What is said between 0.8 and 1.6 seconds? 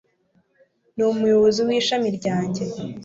Ni umuyobozi